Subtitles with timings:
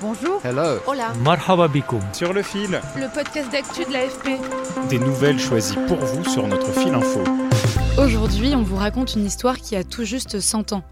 [0.00, 0.40] Bonjour.
[0.44, 0.78] Hello.
[0.86, 1.12] Hola.
[1.24, 2.00] Marhaba bikoum.
[2.12, 4.38] Sur le fil, Le podcast d'actu de l'AFP.
[4.88, 7.20] des nouvelles choisies pour vous sur notre fil info.
[7.98, 10.84] Aujourd'hui, on vous raconte une histoire qui a tout juste 100 ans.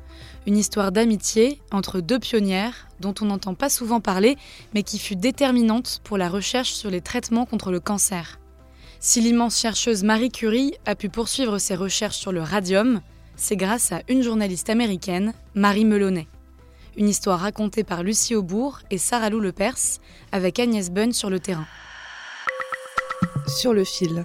[0.46, 4.36] Une histoire d'amitié entre deux pionnières dont on n'entend pas souvent parler,
[4.74, 8.40] mais qui fut déterminante pour la recherche sur les traitements contre le cancer.
[8.98, 13.00] Si l'immense chercheuse Marie Curie a pu poursuivre ses recherches sur le radium,
[13.36, 16.26] c'est grâce à une journaliste américaine, Marie Melonnet.
[16.98, 20.00] Une histoire racontée par Lucie Aubourg et Sarah Lou Lepers,
[20.32, 21.66] avec Agnès Bunn sur le terrain.
[23.46, 24.24] Sur le fil.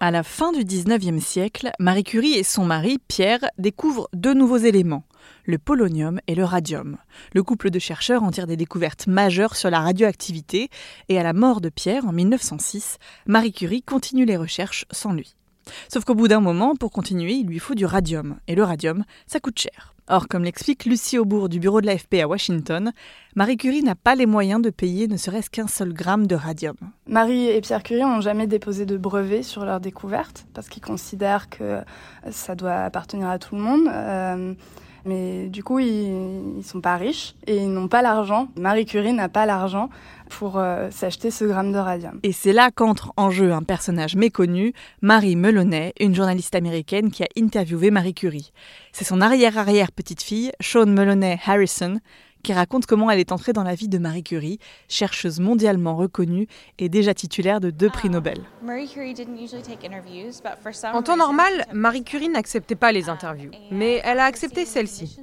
[0.00, 4.56] À la fin du 19e siècle, Marie Curie et son mari, Pierre, découvrent deux nouveaux
[4.56, 5.04] éléments,
[5.44, 6.96] le polonium et le radium.
[7.32, 10.68] Le couple de chercheurs en tire des découvertes majeures sur la radioactivité
[11.08, 15.36] et à la mort de Pierre en 1906, Marie Curie continue les recherches sans lui.
[15.88, 18.40] Sauf qu'au bout d'un moment, pour continuer, il lui faut du radium.
[18.48, 19.94] Et le radium, ça coûte cher.
[20.12, 22.90] Or, comme l'explique Lucie Aubourg du bureau de l'AFP à Washington,
[23.36, 26.74] Marie Curie n'a pas les moyens de payer ne serait-ce qu'un seul gramme de radium.
[27.06, 31.48] Marie et Pierre Curie n'ont jamais déposé de brevet sur leur découverte parce qu'ils considèrent
[31.48, 31.82] que
[32.28, 33.86] ça doit appartenir à tout le monde.
[33.86, 34.54] Euh,
[35.04, 38.48] mais du coup, ils, sont pas riches et ils n'ont pas l'argent.
[38.56, 39.88] Marie Curie n'a pas l'argent
[40.28, 42.20] pour euh, s'acheter ce gramme de radium.
[42.22, 47.22] Et c'est là qu'entre en jeu un personnage méconnu, Marie Melonnet, une journaliste américaine qui
[47.22, 48.52] a interviewé Marie Curie.
[48.92, 51.98] C'est son arrière-arrière-petite-fille, Sean Melonnet Harrison,
[52.42, 56.46] qui raconte comment elle est entrée dans la vie de Marie Curie, chercheuse mondialement reconnue
[56.78, 58.38] et déjà titulaire de deux prix Nobel.
[60.92, 65.18] En temps normal, Marie Curie n'acceptait pas les interviews, mais elle a accepté celle-ci.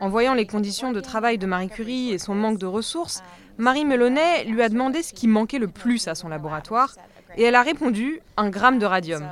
[0.00, 3.22] En voyant les conditions de travail de Marie Curie et son manque de ressources,
[3.58, 6.94] Marie Melonnet lui a demandé ce qui manquait le plus à son laboratoire,
[7.36, 9.28] et elle a répondu un gramme de radium.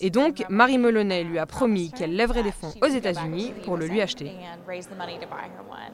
[0.00, 3.86] Et donc, Marie Melonnet lui a promis qu'elle lèverait des fonds aux États-Unis pour le
[3.86, 4.32] lui acheter.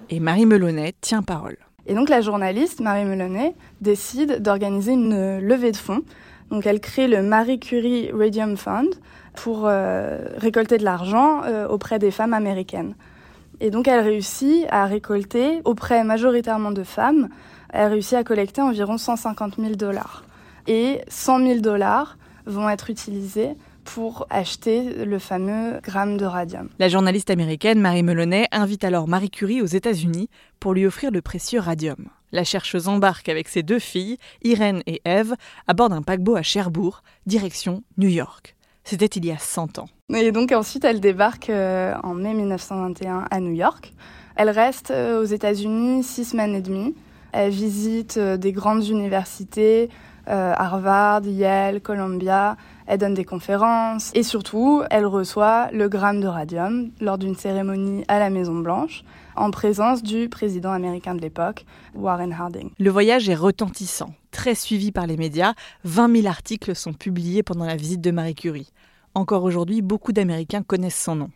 [0.08, 1.56] Et Marie Melonnet tient parole.
[1.86, 6.02] Et donc la journaliste, Marie Melonnet, décide d'organiser une levée de fonds.
[6.50, 8.88] Donc elle crée le Marie Curie Radium Fund
[9.34, 12.94] pour euh, récolter de l'argent euh, auprès des femmes américaines.
[13.60, 17.28] Et donc elle réussit à récolter auprès majoritairement de femmes,
[17.72, 20.24] elle réussit à collecter environ 150 000 dollars.
[20.66, 26.68] Et 100 000 dollars vont être utilisés pour acheter le fameux gramme de radium.
[26.78, 31.22] La journaliste américaine Marie Melonnet invite alors Marie Curie aux États-Unis pour lui offrir le
[31.22, 32.08] précieux radium.
[32.32, 35.34] La chercheuse embarque avec ses deux filles, Irène et Eve,
[35.66, 38.54] à bord d'un paquebot à Cherbourg, direction New York.
[38.84, 39.88] C'était il y a 100 ans.
[40.14, 43.92] Et donc ensuite, elle débarque euh, en mai 1921 à New York.
[44.36, 46.94] Elle reste euh, aux États-Unis six semaines et demie.
[47.32, 49.88] Elle visite euh, des grandes universités,
[50.26, 52.56] Harvard, Yale, Columbia.
[52.90, 58.02] Elle donne des conférences et surtout, elle reçoit le gramme de radium lors d'une cérémonie
[58.08, 59.04] à la Maison Blanche
[59.36, 62.70] en présence du président américain de l'époque, Warren Harding.
[62.80, 65.54] Le voyage est retentissant, très suivi par les médias.
[65.84, 68.72] 20 000 articles sont publiés pendant la visite de Marie Curie.
[69.14, 71.30] Encore aujourd'hui, beaucoup d'Américains connaissent son nom.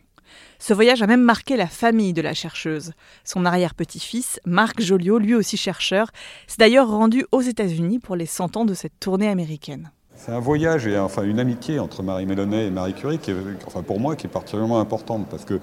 [0.59, 2.91] Ce voyage a même marqué la famille de la chercheuse.
[3.23, 6.07] Son arrière-petit-fils, Marc Joliot, lui aussi chercheur,
[6.47, 9.91] s'est d'ailleurs rendu aux États-Unis pour les 100 ans de cette tournée américaine.
[10.15, 13.35] C'est un voyage et enfin une amitié entre Marie Melonnet et Marie Curie qui est,
[13.67, 15.59] enfin pour moi, qui est particulièrement importante parce que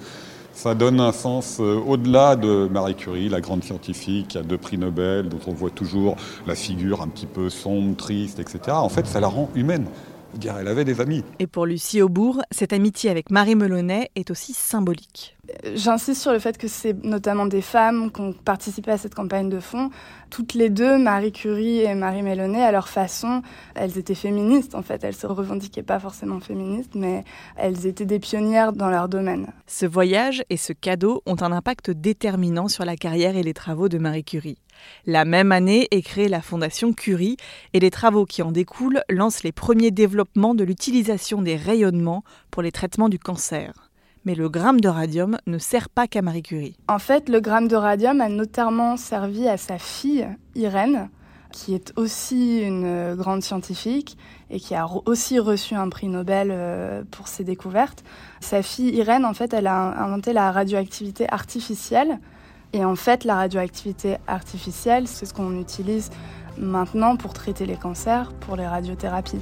[0.53, 4.57] ça donne un sens euh, au-delà de Marie Curie, la grande scientifique qui a deux
[4.57, 6.15] prix Nobel, dont on voit toujours
[6.45, 8.59] la figure un petit peu sombre, triste, etc.
[8.69, 9.87] En fait, ça la rend humaine.
[10.41, 11.23] Elle avait des amis.
[11.39, 15.35] Et pour Lucie Aubourg, cette amitié avec Marie Melonnet est aussi symbolique.
[15.75, 19.49] J'insiste sur le fait que c'est notamment des femmes qui ont participé à cette campagne
[19.49, 19.89] de fonds.
[20.29, 23.41] Toutes les deux, Marie Curie et Marie Melonnet, à leur façon,
[23.75, 25.03] elles étaient féministes en fait.
[25.03, 27.25] Elles se revendiquaient pas forcément féministes, mais
[27.57, 29.47] elles étaient des pionnières dans leur domaine.
[29.67, 33.89] Ce voyage et ce cadeau ont un impact déterminant sur la carrière et les travaux
[33.89, 34.59] de Marie Curie.
[35.05, 37.35] La même année est créée la Fondation Curie
[37.73, 42.61] et les travaux qui en découlent lancent les premiers développements de l'utilisation des rayonnements pour
[42.61, 43.89] les traitements du cancer.
[44.25, 46.75] Mais le gramme de radium ne sert pas qu'à Marie Curie.
[46.87, 51.09] En fait, le gramme de radium a notamment servi à sa fille, Irène,
[51.51, 54.17] qui est aussi une grande scientifique
[54.49, 58.03] et qui a aussi reçu un prix Nobel euh, pour ses découvertes.
[58.41, 62.19] Sa fille Irène, en fait, elle a inventé la radioactivité artificielle.
[62.73, 66.09] Et en fait, la radioactivité artificielle, c'est ce qu'on utilise
[66.57, 69.41] maintenant pour traiter les cancers, pour les radiothérapies.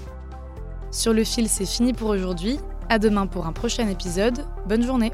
[0.91, 2.59] Sur le fil, c'est fini pour aujourd'hui.
[2.91, 4.43] À demain pour un prochain épisode.
[4.67, 5.13] Bonne journée.